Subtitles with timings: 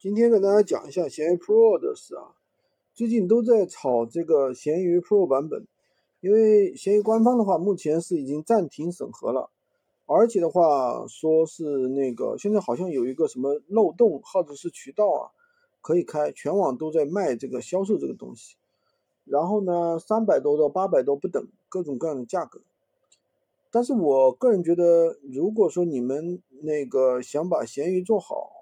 [0.00, 2.36] 今天跟大家讲一下闲鱼 Pro 的事啊。
[2.94, 5.66] 最近都在炒这个闲鱼 Pro 版本，
[6.20, 9.50] 因为闲鱼官方的话目前是已经暂停审核了，
[10.06, 15.34] 而且的话说是那个现在好像有一个什么漏洞或者是渠道啊
[15.80, 18.54] 可以开，全网都在卖这个销售这个东西。
[19.24, 22.60] 然后呢，三百多到八百多不等，各种各样的价格。
[23.72, 28.57] 但是我个人觉得，如果说你们那个想把闲鱼做好，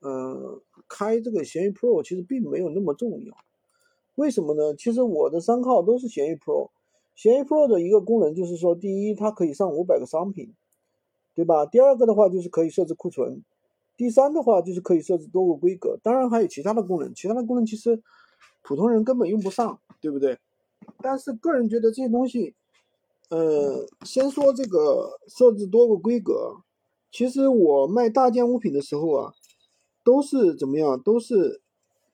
[0.00, 3.34] 嗯，开这个闲鱼 Pro 其实并没有那么重要。
[4.14, 4.74] 为什么呢？
[4.74, 6.70] 其实我的三号都是闲鱼 Pro。
[7.14, 10.54] 闲鱼 Pro 的一个功能就是说，第一，它可以上五百个商品，
[11.34, 11.66] 对吧？
[11.66, 13.42] 第二个的话就是可以设置库存，
[13.96, 15.98] 第三的话就是可以设置多个规格。
[16.02, 18.02] 当然还有其他的功能，其他的功能其实
[18.62, 20.38] 普通人根本用不上，对不对？
[21.02, 22.54] 但是个人觉得这些东西。
[23.30, 26.62] 呃，先说这个设置多个规格，
[27.12, 29.34] 其实我卖大件物品的时候啊，
[30.08, 31.60] 都是怎么样，都是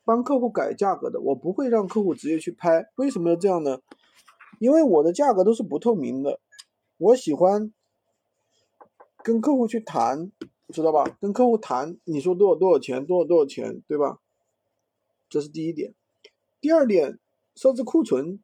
[0.04, 2.90] 帮客户改价格的，我不会让客户直接去拍。
[2.96, 3.78] 为什么要这样呢？
[4.58, 6.40] 因为我的价格都是不透明的，
[6.98, 7.72] 我喜欢
[9.22, 10.32] 跟客户去谈，
[10.70, 11.04] 知道吧？
[11.20, 14.18] 跟客户谈，你说多少多少钱，多少多少钱，对吧？
[15.28, 15.94] 这是第一点。
[16.60, 17.20] 第二点，
[17.54, 18.40] 设置库存。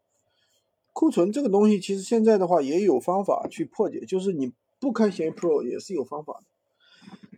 [0.92, 6.44] 库存这个东西，其实现在的话也有方法去破解，就是你不开闲鱼 Pro 也是有方法的。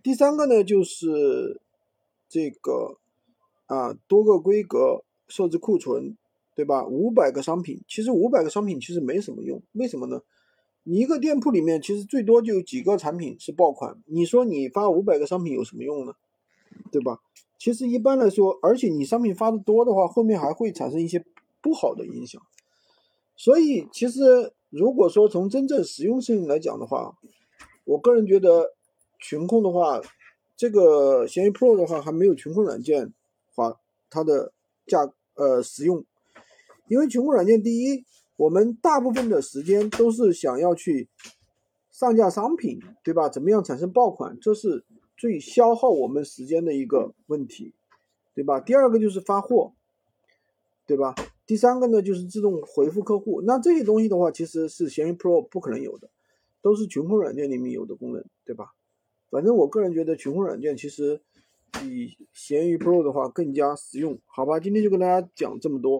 [0.02, 1.58] 第三个呢，就是
[2.32, 2.96] 这个
[3.66, 6.16] 啊，多个规格设置库存，
[6.56, 6.86] 对吧？
[6.86, 10.22] 五百个商品，其实五百个商品其实没什么用，为什么呢？
[10.84, 16.14] 你一个店铺里面其实最多就有几个产品是爆款，你说你发五百个商品有什么用呢？
[16.90, 17.20] 对吧？
[17.58, 21.22] 其实一般来说，而且你商品发的多的话，后面还会产生一些
[21.60, 22.40] 不好的影响。
[23.36, 27.14] 所以，其实如果说从真正实用性来讲的话，
[27.84, 28.72] 我个人觉得
[29.20, 30.00] 群控的话，
[30.56, 33.12] 这个闲鱼 Pro 的话还没有群控软件
[33.54, 34.52] 话它的
[34.86, 36.04] 价呃实用。
[36.88, 38.04] 因为群控软件，第一，
[38.36, 41.08] 我们大部分的时间都是想要去
[41.90, 43.28] 上架商品，对吧？
[43.30, 44.84] 怎么样产生爆款，这是
[45.16, 47.72] 最消耗我们时间的一个问题，
[48.34, 48.60] 对吧？
[48.60, 49.72] 第二个就是发货，
[50.86, 51.14] 对吧？
[51.46, 53.40] 第三个呢，就是自动回复客户。
[53.42, 56.10] 那这些东西的话，其实是闲鱼 Pro 不可能有的，
[56.60, 58.74] 都是群控软件里面有的功能，对吧？
[59.32, 61.18] 反正我个人觉得群控软件其实
[61.72, 64.60] 比闲鱼 Pro 的话更加实用，好吧？
[64.60, 65.90] 今天就跟大家讲这么多。